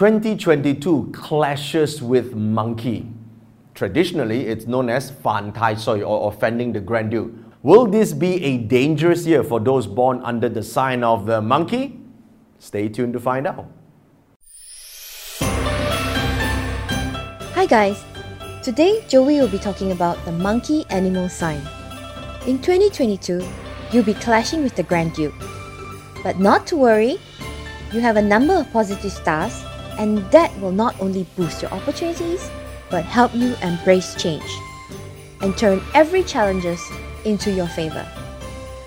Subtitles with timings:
[0.00, 3.06] 2022 clashes with monkey.
[3.74, 7.30] Traditionally, it's known as Fan Tai Sui or offending the Grand Duke.
[7.62, 12.00] Will this be a dangerous year for those born under the sign of the monkey?
[12.58, 13.66] Stay tuned to find out.
[17.52, 18.02] Hi guys!
[18.62, 21.60] Today Joey will be talking about the monkey animal sign.
[22.46, 23.46] In 2022,
[23.92, 25.34] you'll be clashing with the Grand Duke.
[26.22, 27.18] But not to worry,
[27.92, 29.62] you have a number of positive stars,
[29.98, 32.50] and that will not only boost your opportunities,
[32.90, 34.50] but help you embrace change
[35.40, 36.82] and turn every challenges
[37.24, 38.06] into your favor.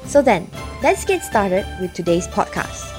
[0.06, 0.50] So then,
[0.82, 2.90] let's get started with today's podcast.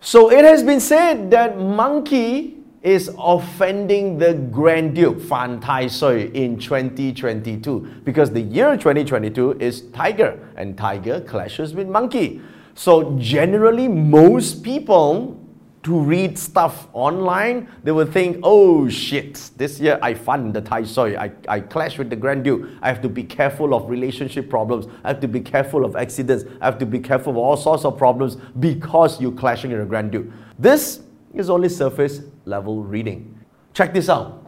[0.00, 6.34] So it has been said that monkey is offending the Grand Duke Fan Tai Sui
[6.36, 12.42] in 2022 because the year 2022 is tiger and tiger clashes with monkey.
[12.74, 15.38] So generally most people
[15.82, 20.84] to read stuff online, they will think, oh shit, this year I fund the Tai
[20.84, 24.48] Sui, I, I clash with the Grand Duke, I have to be careful of relationship
[24.48, 27.56] problems, I have to be careful of accidents, I have to be careful of all
[27.56, 30.26] sorts of problems because you're clashing with the Grand Duke.
[30.56, 31.00] This
[31.34, 33.38] is only surface level reading.
[33.74, 34.46] Check this out.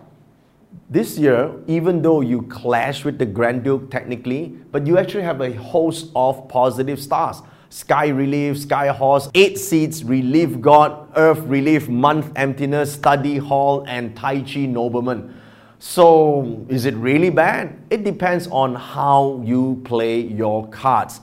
[0.89, 5.41] This year, even though you clash with the Grand Duke technically, but you actually have
[5.41, 7.43] a host of positive stars.
[7.75, 14.15] Sky Relief, Sky Horse, Eight Seats, Relief God, Earth Relief, Month Emptiness, Study Hall, and
[14.15, 15.35] Tai Chi Nobleman.
[15.81, 17.77] So, is it really bad?
[17.91, 21.21] It depends on how you play your cards.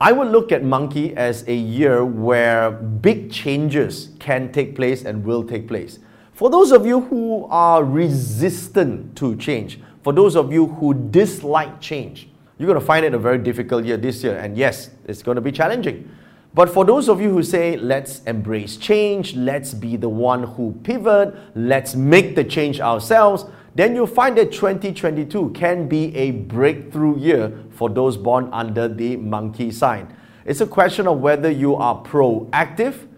[0.00, 5.22] I would look at Monkey as a year where big changes can take place and
[5.22, 5.98] will take place.
[6.32, 11.82] For those of you who are resistant to change, for those of you who dislike
[11.82, 12.30] change,
[12.62, 14.36] you're going to find it a very difficult year this year.
[14.38, 16.08] And yes, it's going to be challenging.
[16.54, 20.78] But for those of you who say, let's embrace change, let's be the one who
[20.84, 27.18] pivot, let's make the change ourselves, then you'll find that 2022 can be a breakthrough
[27.18, 30.14] year for those born under the monkey sign.
[30.44, 33.08] It's a question of whether you are proactive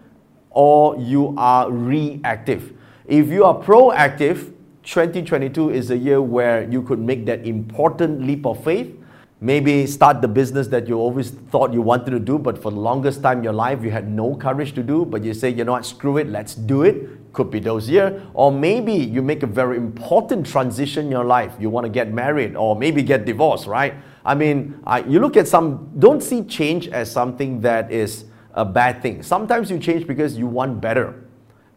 [0.49, 2.73] or you are reactive.
[3.05, 8.47] If you are proactive, 2022 is a year where you could make that important leap
[8.47, 8.95] of faith
[9.41, 12.79] Maybe start the business that you always thought you wanted to do, but for the
[12.79, 15.65] longest time in your life you had no courage to do, but you say, you
[15.65, 17.33] know what, screw it, let's do it.
[17.33, 18.21] Could be those years.
[18.33, 21.53] Or maybe you make a very important transition in your life.
[21.59, 23.95] You want to get married or maybe get divorced, right?
[24.23, 28.23] I mean, I, you look at some, don't see change as something that is
[28.53, 29.21] a bad thing.
[29.21, 31.25] Sometimes you change because you want better.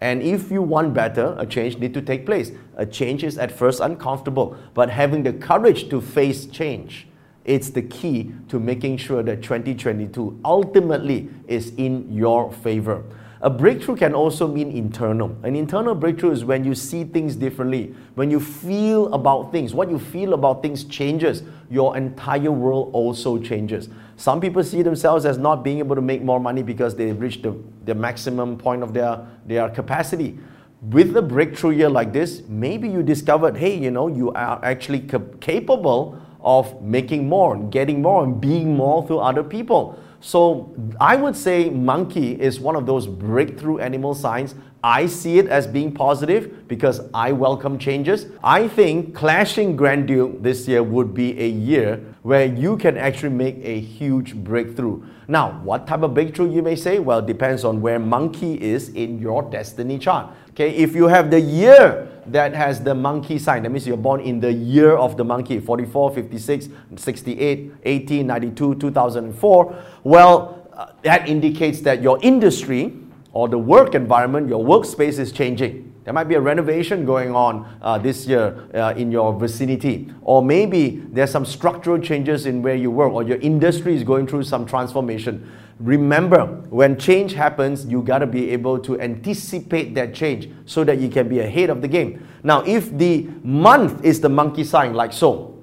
[0.00, 2.52] And if you want better, a change need to take place.
[2.76, 7.07] A change is at first uncomfortable, but having the courage to face change
[7.48, 13.02] it's the key to making sure that 2022 ultimately is in your favor.
[13.40, 15.34] A breakthrough can also mean internal.
[15.44, 19.72] An internal breakthrough is when you see things differently, when you feel about things.
[19.74, 21.42] What you feel about things changes.
[21.70, 23.88] Your entire world also changes.
[24.16, 27.44] Some people see themselves as not being able to make more money because they've reached
[27.44, 30.38] the, the maximum point of their, their capacity.
[30.82, 35.00] With a breakthrough year like this, maybe you discovered, hey, you know, you are actually
[35.00, 39.98] cap- capable of making more, getting more, and being more through other people.
[40.20, 44.54] So I would say monkey is one of those breakthrough animal signs.
[44.82, 48.26] I see it as being positive because I welcome changes.
[48.44, 53.34] I think clashing Grand Duke this year would be a year where you can actually
[53.34, 55.02] make a huge breakthrough.
[55.26, 57.00] Now, what type of breakthrough you may say?
[57.00, 60.32] Well, depends on where monkey is in your destiny chart.
[60.50, 64.20] Okay, if you have the year that has the monkey sign, that means you're born
[64.20, 69.84] in the year of the monkey 44, 56, 68, 18, 92, 2004.
[70.04, 72.94] Well, uh, that indicates that your industry
[73.38, 75.94] or the work environment, your workspace is changing.
[76.02, 80.12] There might be a renovation going on uh, this year uh, in your vicinity.
[80.22, 84.26] Or maybe there's some structural changes in where you work, or your industry is going
[84.26, 85.48] through some transformation.
[85.78, 90.98] Remember, when change happens, you got to be able to anticipate that change so that
[90.98, 92.26] you can be ahead of the game.
[92.42, 95.57] Now, if the month is the monkey sign, like so,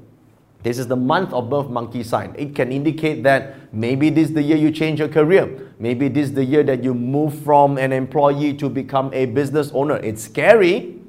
[0.65, 2.33] this is the month of birth monkey sign.
[2.35, 5.71] It can indicate that maybe this is the year you change your career.
[5.77, 9.69] Maybe this is the year that you move from an employee to become a business
[9.75, 9.97] owner.
[9.97, 10.99] It's scary,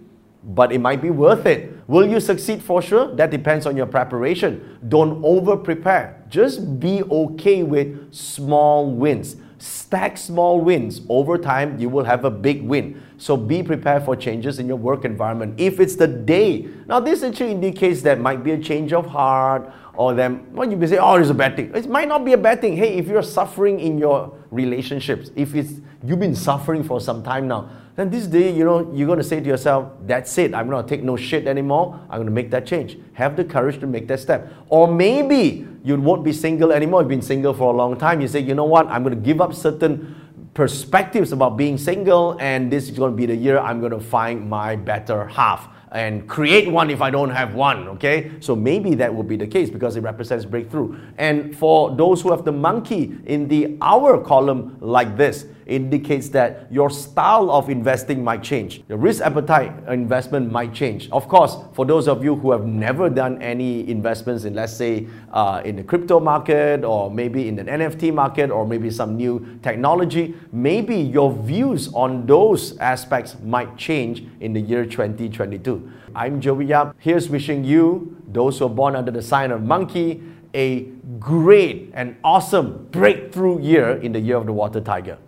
[0.44, 1.72] but it might be worth it.
[1.88, 3.14] Will you succeed for sure?
[3.16, 4.78] That depends on your preparation.
[4.90, 6.22] Don't over prepare.
[6.28, 9.36] Just be okay with small wins.
[9.56, 11.00] Stack small wins.
[11.08, 13.02] Over time, you will have a big win.
[13.18, 15.58] So be prepared for changes in your work environment.
[15.58, 19.72] If it's the day, now this actually indicates that might be a change of heart
[19.94, 21.74] or then well, you may say, oh, it's a bad thing.
[21.74, 22.76] It might not be a bad thing.
[22.76, 27.48] Hey, if you're suffering in your relationships, if it's you've been suffering for some time
[27.48, 30.54] now, then this day, you know, you're to say to yourself, that's it.
[30.54, 31.98] I'm to take no shit anymore.
[32.10, 32.98] I'm to make that change.
[33.14, 34.52] Have the courage to make that step.
[34.68, 37.00] Or maybe you won't be single anymore.
[37.00, 38.20] You've been single for a long time.
[38.20, 38.86] You say, you know what?
[38.88, 40.25] I'm to give up certain
[40.56, 44.00] perspectives about being single, and this is going to be the year I'm going to
[44.00, 48.32] find my better half and create one if I don't have one, okay?
[48.40, 50.98] So maybe that will be the case because it represents breakthrough.
[51.16, 56.70] And for those who have the monkey in the hour column like this, indicates that
[56.70, 58.82] your style of investing might change.
[58.88, 61.10] Your risk appetite investment might change.
[61.10, 65.06] Of course, for those of you who have never done any investments in, let's say,
[65.32, 69.58] uh, in the crypto market or maybe in an NFT market or maybe some new
[69.62, 75.85] technology, maybe your views on those aspects might change in the year 2022.
[76.14, 76.94] I'm Joey Yap.
[76.98, 80.22] Here's wishing you, those who are born under the sign of monkey,
[80.54, 80.82] a
[81.18, 85.18] great and awesome breakthrough year in the year of the water tiger.